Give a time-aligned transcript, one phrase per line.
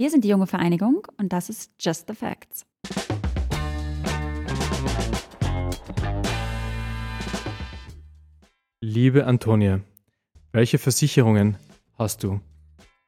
[0.00, 2.64] Wir sind die junge Vereinigung und das ist Just the Facts.
[8.80, 9.80] Liebe Antonia,
[10.52, 11.56] welche Versicherungen
[11.98, 12.40] hast du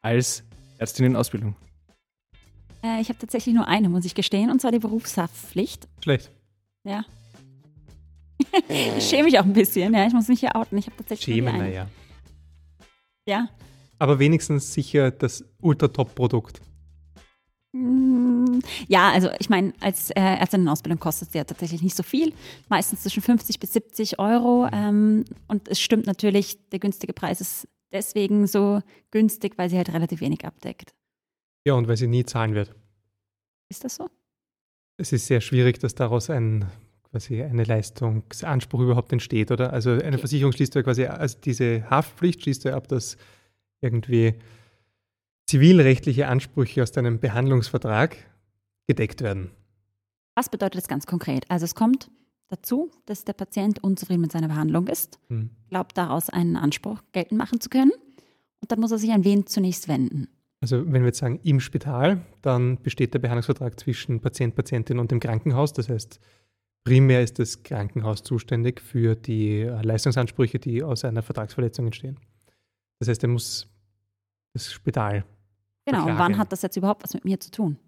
[0.03, 0.43] als
[0.79, 1.55] Ärztin in Ausbildung?
[2.83, 5.87] Äh, ich habe tatsächlich nur eine, muss ich gestehen, und zwar die Berufshaftpflicht.
[6.03, 6.33] Schlecht.
[6.83, 7.05] Ja.
[8.69, 10.09] ich schäme mich auch ein bisschen, ja.
[10.09, 10.77] Ich muss mich hier outen.
[10.77, 11.69] Ich habe tatsächlich Schämen, nur die eine.
[11.69, 11.91] naja.
[13.29, 13.49] Ja.
[14.01, 16.61] Aber wenigstens sicher das Ultra-Top-Produkt.
[16.63, 16.70] Mm,
[17.73, 22.03] Ja, also ich meine, als äh, Ärztin in Ausbildung kostet es ja tatsächlich nicht so
[22.03, 22.33] viel,
[22.69, 24.69] meistens zwischen 50 bis 70 Euro.
[24.73, 28.81] Ähm, und es stimmt natürlich, der günstige Preis ist deswegen so
[29.13, 30.95] günstig, weil sie halt relativ wenig abdeckt.
[31.65, 32.75] Ja, und weil sie nie zahlen wird.
[33.69, 34.09] Ist das so?
[34.97, 36.67] Es ist sehr schwierig, dass daraus ein
[37.11, 39.73] quasi eine Leistungsanspruch überhaupt entsteht, oder?
[39.73, 40.19] Also eine Okay.
[40.19, 43.17] Versicherung schließt ja quasi, also diese Haftpflicht schließt ja ab, dass
[43.81, 44.35] irgendwie
[45.51, 48.17] zivilrechtliche Ansprüche aus deinem Behandlungsvertrag
[48.87, 49.51] gedeckt werden.
[50.37, 51.45] Was bedeutet das ganz konkret?
[51.49, 52.09] Also es kommt
[52.47, 55.51] dazu, dass der Patient unzufrieden mit seiner Behandlung ist, Hm.
[55.69, 57.91] glaubt daraus einen Anspruch geltend machen zu können
[58.61, 60.29] und dann muss er sich an wen zunächst wenden.
[60.61, 65.11] Also wenn wir jetzt sagen im Spital, dann besteht der Behandlungsvertrag zwischen Patient, Patientin und
[65.11, 65.73] dem Krankenhaus.
[65.73, 66.21] Das heißt,
[66.85, 72.21] primär ist das Krankenhaus zuständig für die äh, Leistungsansprüche, die aus einer Vertragsverletzung entstehen.
[73.01, 73.67] Das heißt, er muss
[74.53, 75.25] das Spital
[75.91, 77.79] Genau, und wann hat das jetzt überhaupt was mit mir zu tun?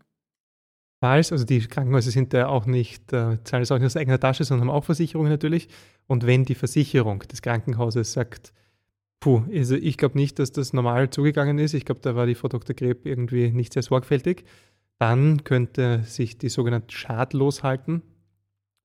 [1.00, 4.20] Falls, also die Krankenhäuser sind ja auch nicht, äh, zahlen das auch nicht aus eigener
[4.20, 5.69] Tasche, sondern haben auch Versicherungen natürlich.
[6.06, 8.53] Und wenn die Versicherung des Krankenhauses sagt,
[9.19, 12.36] puh, also ich glaube nicht, dass das normal zugegangen ist, ich glaube, da war die
[12.36, 12.77] Frau Dr.
[12.77, 14.44] Greb irgendwie nicht sehr sorgfältig,
[14.98, 18.03] dann könnte sich die sogenannte schadlos halten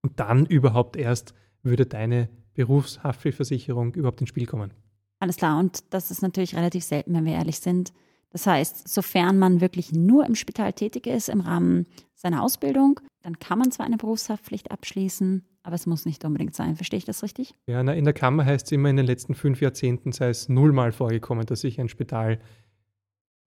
[0.02, 4.72] und dann überhaupt erst würde deine Berufshaftpflichtversicherung überhaupt ins Spiel kommen.
[5.20, 7.94] Alles klar, und das ist natürlich relativ selten, wenn wir ehrlich sind.
[8.30, 13.40] Das heißt, sofern man wirklich nur im Spital tätig ist im Rahmen seiner Ausbildung, dann
[13.40, 16.76] kann man zwar eine Berufshaftpflicht abschließen, aber es muss nicht unbedingt sein.
[16.76, 17.54] Verstehe ich das richtig?
[17.68, 20.50] Ja, na, in der Kammer heißt es immer, in den letzten fünf Jahrzehnten sei es
[20.50, 22.40] nullmal vorgekommen, dass sich ein Spital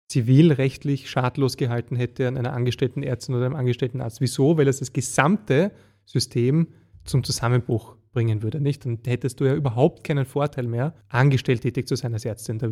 [0.09, 4.21] zivilrechtlich schadlos gehalten hätte an einer angestellten Ärztin oder einem angestellten Arzt.
[4.21, 4.59] Wieso?
[4.59, 5.73] Weil es das gesamte
[6.05, 6.69] System
[7.05, 8.85] zum Zusammenbruch bringen würde, nicht?
[8.85, 12.59] Dann hättest du ja überhaupt keinen Vorteil mehr, angestellt tätig zu sein als Ärztin.
[12.59, 12.69] Da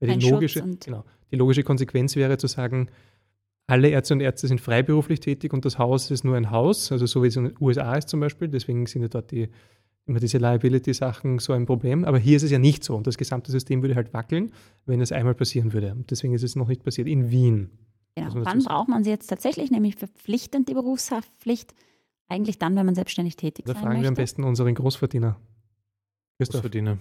[0.00, 2.88] die logische, genau, die logische Konsequenz wäre zu sagen,
[3.66, 7.06] alle Ärzte und Ärzte sind freiberuflich tätig und das Haus ist nur ein Haus, also
[7.06, 8.48] so wie es in den USA ist zum Beispiel.
[8.48, 9.48] Deswegen sind ja dort die,
[10.06, 12.04] immer diese Liability-Sachen so ein Problem.
[12.04, 14.52] Aber hier ist es ja nicht so und das gesamte System würde halt wackeln,
[14.84, 15.92] wenn es einmal passieren würde.
[15.92, 17.08] Und deswegen ist es noch nicht passiert.
[17.08, 17.70] In Wien.
[18.16, 18.44] Genau.
[18.44, 21.74] Wann braucht man sie jetzt tatsächlich, nämlich verpflichtend die Berufshaftpflicht?
[22.28, 24.22] Eigentlich dann, wenn man selbstständig tätig Da sein fragen wir am möchte.
[24.22, 25.36] besten unseren Großverdiener.
[26.38, 26.60] Christoph.
[26.60, 26.98] Großverdiener.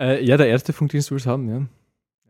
[0.00, 1.66] Äh, ja, der Ärztefunkdienst will es haben, ja.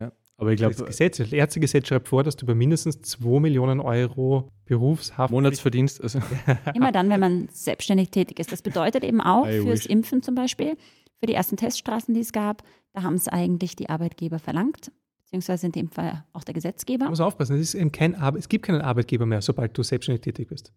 [0.01, 0.13] ja.
[0.37, 3.81] Aber ich Das glaube, Gesetz, das Ärztegesetz schreibt vor, dass du bei mindestens 2 Millionen
[3.81, 6.21] Euro Berufshaftpflicht Monatsverdienst, also
[6.75, 8.53] Immer dann, wenn man selbstständig tätig ist.
[8.53, 9.87] Das bedeutet eben auch I fürs wish.
[9.87, 10.77] Impfen zum Beispiel,
[11.21, 14.93] für die ersten Teststraßen, die es gab, da haben es eigentlich die Arbeitgeber verlangt,
[15.23, 17.05] beziehungsweise in dem Fall auch der Gesetzgeber.
[17.05, 19.83] Man muss aufpassen, es, ist eben kein Arbe es gibt keinen Arbeitgeber mehr, sobald du
[19.83, 20.73] selbstständig tätig bist.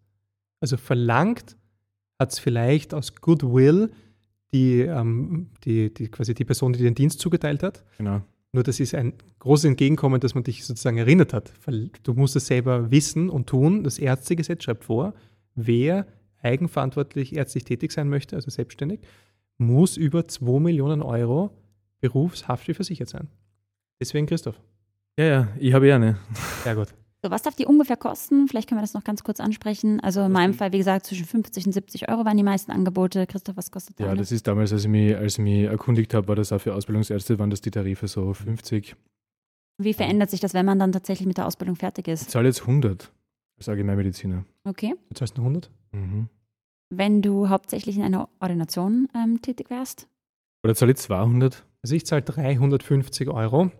[0.60, 1.56] Also verlangt
[2.18, 3.92] hat es vielleicht aus Goodwill
[4.52, 7.84] die, ähm, die, die, quasi die Person, die den Dienst zugeteilt hat.
[7.96, 8.22] genau.
[8.52, 11.52] Nur das ist ein großes Entgegenkommen, dass man dich sozusagen erinnert hat.
[11.66, 13.84] Weil Du musst es selber wissen und tun.
[13.84, 15.12] Das Ärztegesetz schreibt vor,
[15.54, 16.06] wer
[16.40, 19.00] eigenverantwortlich ärztlich tätig sein möchte, also selbstständig,
[19.58, 21.50] muss über 2 Millionen Euro
[22.00, 23.28] berufshaftlich versichert sein.
[24.00, 24.58] Deswegen Christoph.
[25.18, 26.16] Ja, ja, ich habe ja eine.
[26.62, 26.88] Sehr gut.
[27.24, 28.46] So, was darf die ungefähr kosten?
[28.46, 29.98] Vielleicht können wir das noch ganz kurz ansprechen.
[30.00, 33.26] Also in meinem Fall, wie gesagt, zwischen 50 und 70 Euro waren die meisten Angebote.
[33.26, 34.18] Christoph, was kostet Ja, deine?
[34.18, 36.74] das ist damals, als ich mich, als ich mich erkundigt habe, war das auch für
[36.74, 38.94] Ausbildungsärzte, waren das die Tarife so 50.
[39.78, 42.30] Wie verändert sich das, wenn man dann tatsächlich mit der Ausbildung fertig Ich ist?
[42.30, 43.12] zahle jetzt 100
[43.58, 44.44] als Allgemeinmediziner.
[44.64, 44.94] Okay.
[45.08, 45.70] Du zahlst nur 100?
[45.92, 46.28] Mhm.
[46.90, 50.06] Wenn du hauptsächlich in einer Ordination ähm, tätig wärst?
[50.64, 51.64] Oder zahle ich 200?
[51.82, 53.70] Also ich zahle 350 Euro.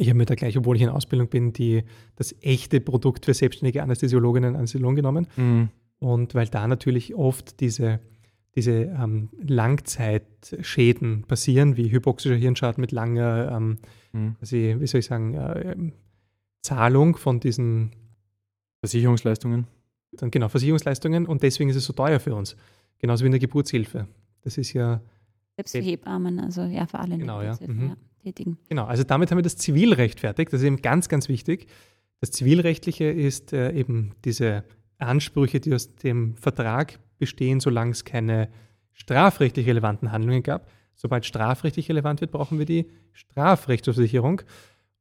[0.00, 1.82] Ich habe mir da gleich, obwohl ich in Ausbildung bin, die,
[2.16, 5.26] das echte Produkt für selbstständige Anästhesiologinnen und Anästhesiologen genommen.
[5.36, 5.68] Mhm.
[5.98, 8.00] Und weil da natürlich oft diese,
[8.54, 13.78] diese ähm, Langzeitschäden passieren, wie hypoxischer Hirnschaden mit langer, ähm,
[14.12, 14.34] Mhm.
[14.38, 15.76] quasi, wie soll ich sagen, äh,
[16.62, 17.92] Zahlung von diesen
[18.80, 19.66] Versicherungsleistungen.
[20.12, 22.56] dann genau Versicherungsleistungen und deswegen ist es so teuer für uns.
[22.98, 24.08] Genauso wie in der Geburtshilfe.
[24.42, 25.00] Das ist ja,
[25.56, 25.78] Selbst für.
[25.82, 27.56] Hebammen, also ja, für alle Genau, ja.
[27.64, 27.88] Mhm.
[27.90, 28.58] ja, tätigen.
[28.68, 30.50] genau, also damit haben wir das Zivilrecht fertig.
[30.50, 31.66] Das ist eben ganz, ganz wichtig.
[32.20, 34.64] Das Zivilrechtliche ist äh, eben diese
[34.98, 38.48] Ansprüche, die aus dem Vertrag bestehen, solange es keine
[38.92, 40.70] strafrechtlich relevanten Handlungen gab.
[40.94, 44.42] Sobald strafrechtlich relevant wird, brauchen wir die Strafrechtsversicherung.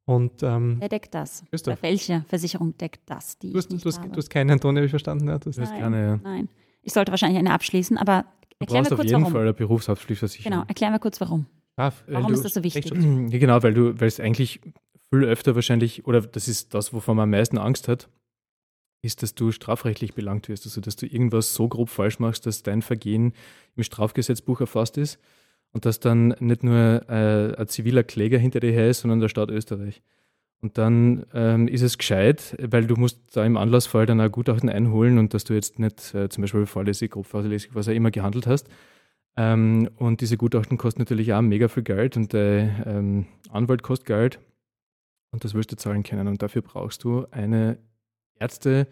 [0.05, 1.43] Und ähm, Wer deckt das?
[1.49, 1.73] Christoph.
[1.73, 3.37] Oder welche Versicherung deckt das?
[3.37, 4.09] Die du, hast, ich nicht du, hast, habe?
[4.09, 5.27] du hast keine Antonia, habe ich verstanden.
[5.27, 5.81] Ja, das Du hast Nein.
[5.81, 6.19] keine, ja.
[6.23, 6.49] Nein.
[6.81, 8.23] Ich sollte wahrscheinlich eine abschließen, aber
[8.59, 9.33] Du erklär brauchst mir auf kurz jeden warum.
[9.33, 10.51] Fall eine Berufshaftpflichtversicherung.
[10.51, 11.45] Genau, erklär mir kurz warum.
[11.79, 12.91] Straf, Weil Warum du- ist das so wichtig?
[13.29, 14.59] Genau, weil du, weil es eigentlich
[15.09, 18.09] viel öfter wahrscheinlich, oder das ist das, wovon man am meisten Angst hat,
[19.01, 20.65] ist, dass du strafrechtlich belangt wirst.
[20.65, 23.31] Also, dass du irgendwas so grob falsch machst, dass dein Vergehen
[23.77, 25.19] im Strafgesetzbuch erfasst ist
[25.71, 29.29] und dass dann nicht nur äh, ein ziviler Kläger hinter dir her ist, sondern der
[29.29, 30.01] Staat Österreich.
[30.61, 34.67] Und dann ähm, ist es gescheit, weil du musst da im Anlassfall dann ein Gutachten
[34.67, 38.11] einholen und dass du jetzt nicht äh, zum Beispiel fahrlässig, grob fahrlässig, was auch immer
[38.11, 38.67] gehandelt hast.
[39.39, 44.05] Ähm, und diese Gutachten kosten natürlich auch mega viel Geld und der ähm, Anwalt kostet
[44.05, 44.39] Geld
[45.31, 46.27] und das wirst du zahlen können.
[46.27, 47.77] Und dafür brauchst du eine
[48.37, 48.85] Ärzte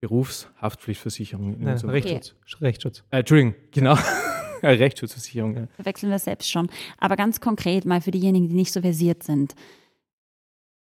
[0.00, 1.54] Berufshaftpflichtversicherung.
[1.54, 2.34] in Nein, Rechtsschutz.
[2.60, 3.04] Rechtsschutz.
[3.10, 3.96] Äh, Entschuldigung, genau.
[4.64, 5.56] Rechtsschutzversicherung.
[5.56, 5.66] Ja.
[5.76, 6.68] Verwechseln wir selbst schon.
[6.98, 9.54] Aber ganz konkret mal für diejenigen, die nicht so versiert sind.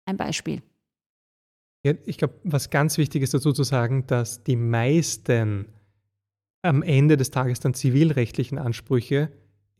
[0.06, 0.62] Ein Beispiel.
[1.84, 5.66] Ja, ich glaube, was ganz wichtig ist dazu zu sagen, dass die meisten
[6.62, 9.30] am Ende des Tages dann zivilrechtlichen Ansprüche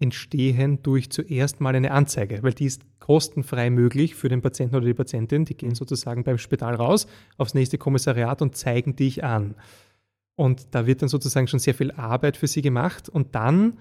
[0.00, 4.87] entstehen durch zuerst mal eine Anzeige, weil die ist kostenfrei möglich für den Patienten oder
[4.87, 5.44] die Patientin.
[5.44, 7.06] Die gehen sozusagen beim Spital raus
[7.38, 9.55] aufs nächste Kommissariat und zeigen dich an.
[10.34, 13.79] Und da wird dann sozusagen schon sehr viel Arbeit für sie gemacht und dann,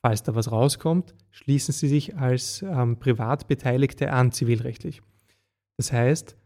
[0.00, 5.02] falls da was rauskommt, schließen sie sich als ähm, Privatbeteiligte an, zivilrechtlich.
[5.76, 6.36] Das heißt,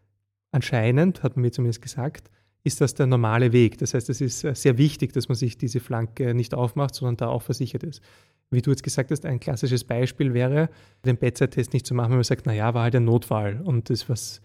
[0.51, 2.31] anscheinend, hat man mir zumindest gesagt,
[2.67, 3.79] ist das der normale Weg.
[3.79, 7.17] Das heißt, es ist äh, sehr wichtig, dass man sich diese Flanke nicht aufmacht, sondern
[7.17, 8.03] da auch versichert ist.
[8.51, 10.69] Wie du jetzt gesagt hast, ein klassisches Beispiel wäre,
[11.05, 14.41] den Bedside-Test nicht zu machen, wenn man sagt, naja, war halt ein Notfall und was,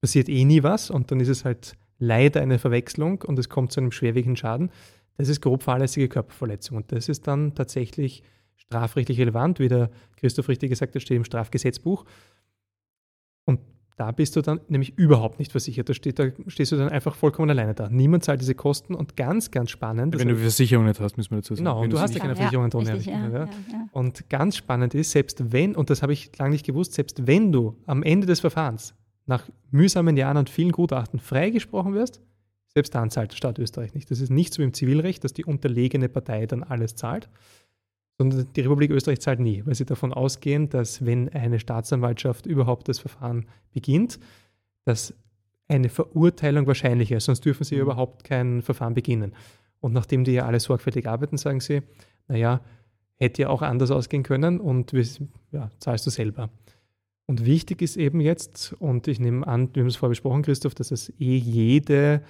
[0.00, 3.72] passiert eh nie was und dann ist es halt leider eine Verwechslung und es kommt
[3.72, 4.70] zu einem schwerwiegenden Schaden.
[5.18, 8.22] Das ist grob fahrlässige Körperverletzung und das ist dann tatsächlich
[8.56, 12.04] strafrechtlich relevant, wie der Christoph richtig gesagt hat, steht im Strafgesetzbuch.
[13.44, 13.60] Und
[13.98, 15.88] da bist du dann nämlich überhaupt nicht versichert.
[15.88, 17.88] Da, steht, da stehst du dann einfach vollkommen alleine da.
[17.88, 20.16] Niemand zahlt diese Kosten und ganz, ganz spannend.
[20.16, 21.64] Wenn du die Versicherung nicht hast, müssen wir dazu sagen.
[21.64, 22.94] Genau, Wenn du hast ja keine Versicherung, Antonia.
[22.94, 23.44] richtig, richtig, ja, ja.
[23.46, 23.88] ja, ja.
[23.90, 27.50] Und ganz spannend ist, selbst wenn, und das habe ich lange nicht gewusst, selbst wenn
[27.50, 28.94] du am Ende des Verfahrens
[29.26, 32.22] nach mühsamen Jahren und vielen Gutachten freigesprochen wirst,
[32.68, 34.12] selbst dann zahlt der Staat Österreich nicht.
[34.12, 37.28] Das ist nicht so wie im Zivilrecht, dass die unterlegene Partei dann alles zahlt,
[38.18, 42.88] sondern die Republik Österreich zahlt nie, weil sie davon ausgehen, dass wenn eine Staatsanwaltschaft überhaupt
[42.88, 44.18] das Verfahren beginnt,
[44.84, 45.14] dass
[45.68, 47.90] eine Verurteilung wahrscheinlicher ist, sonst dürfen sie ja Mhm.
[47.90, 49.34] überhaupt kein Verfahren beginnen.
[49.80, 51.82] Und nachdem die ja alle sorgfältig arbeiten, sagen sie,
[52.26, 52.60] naja,
[53.14, 55.04] hätte ja auch anders ausgehen können und wir,
[55.52, 56.50] ja, zahlst du selber.
[57.26, 60.74] Und wichtig ist eben jetzt, und ich nehme an, wir haben es vorher besprochen, Christoph,
[60.74, 62.22] dass es eh jede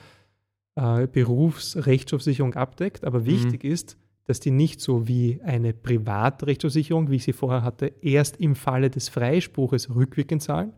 [0.74, 3.96] äh, Berufsrechtsversicherung abdeckt, aber wichtig ist,
[4.28, 8.90] dass die nicht so wie eine Privatrechtsversicherung, wie ich sie vorher hatte, erst im Falle
[8.90, 10.74] des Freispruches rückwirkend zahlen,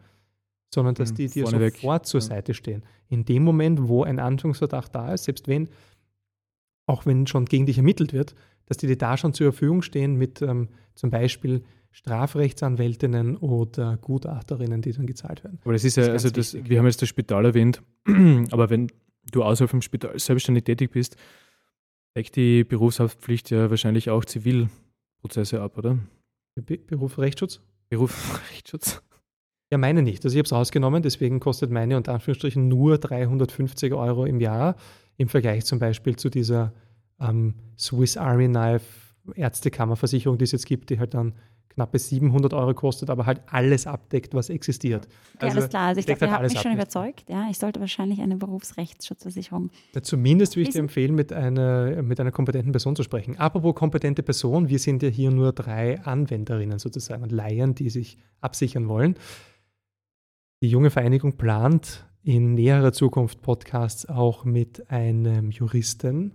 [0.72, 2.26] sondern dass Mhm, die dir vorneweg, sofort zur ja.
[2.28, 2.84] Seite stehen.
[3.08, 5.68] In dem Moment, wo ein Anfangsverdacht da ist, selbst wenn,
[6.86, 8.36] auch wenn schon gegen dich ermittelt wird,
[8.66, 14.80] dass die dir da schon zur Verfügung stehen mit ähm, zum Beispiel Strafrechtsanwältinnen oder Gutachterinnen,
[14.80, 15.58] die dann gezahlt werden.
[15.64, 17.82] Aber das ist ja, Das ist also das, wir haben jetzt das Spital erwähnt,
[18.52, 18.92] aber wenn
[19.32, 21.16] du außerhalb vom Spital selbstständig tätig bist,
[22.16, 25.98] deckt die Berufshaftpflicht ja wahrscheinlich auch Zivilprozesse ab, oder?
[26.56, 27.60] Be Beruf Rechtsschutz?
[27.88, 29.02] Berufsrechtsschutz.
[29.72, 30.24] Ja, meine nicht.
[30.24, 34.74] Also ich habe es rausgenommen, deswegen kostet meine unter Anführungsstrichen nur 350 Euro im Jahr
[35.16, 36.72] im Vergleich zum Beispiel zu dieser
[37.20, 38.84] ähm, Swiss Army Knife
[39.36, 41.34] Ärztekammerversicherung, die es jetzt gibt, die halt dann
[41.70, 45.08] knappe 700 Euro kostet, aber halt alles abdeckt, was existiert.
[45.36, 45.88] Okay, alles klar.
[45.88, 47.24] Also ich glaube, ihr halt habt mich schon überzeugt.
[47.28, 49.70] Ja, ich sollte wahrscheinlich eine Berufsrechtsschutzversicherung.
[49.94, 53.38] Ja, Zumindest würde ich dir empfehlen, mit einer, mit einer kompetenten Person zu sprechen.
[53.38, 58.18] Apropos kompetente Person, wir sind ja hier nur drei Anwenderinnen sozusagen und Laien, die sich
[58.40, 59.14] absichern wollen.
[60.62, 66.32] Die junge Vereinigung plant in näherer Zukunft Podcasts auch mit einem Juristen,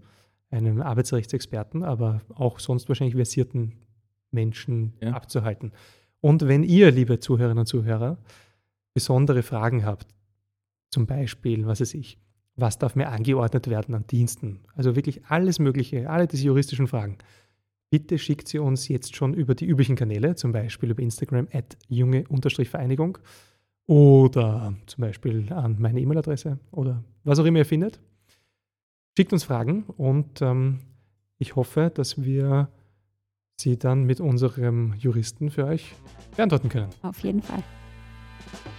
[0.50, 3.74] einem Arbeitsrechtsexperten, aber auch sonst wahrscheinlich versierten
[4.36, 5.14] Menschen Ja.
[5.14, 5.72] abzuhalten.
[6.22, 8.18] Und wenn ihr, liebe Zuhörerinnen und Zuhörer,
[8.94, 10.08] besondere Fragen habt,
[10.92, 12.20] zum Beispiel, was weiß ich,
[12.56, 17.18] was darf mir angeordnet werden an Diensten, also wirklich alles Mögliche, alle diese juristischen Fragen,
[17.90, 21.78] bitte schickt sie uns jetzt schon über die üblichen Kanäle, zum Beispiel über Instagram at
[21.90, 23.18] junge-vereinigung
[23.88, 28.00] oder zum Beispiel an meine E-Mail-Adresse oder was auch immer ihr findet.
[29.18, 30.80] Schickt uns Fragen und ähm,
[31.38, 32.70] ich hoffe, dass wir
[33.58, 35.96] sie dann mit unserem Juristen für euch
[36.36, 36.90] beantworten können.
[37.02, 37.64] Auf jeden Fall.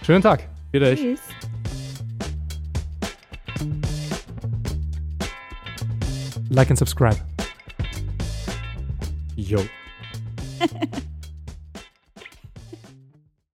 [0.03, 0.47] Schönen Tag!
[0.73, 0.99] Euch.
[0.99, 1.21] Tschüss.
[6.49, 7.17] Like and subscribe.
[9.35, 9.59] Yo.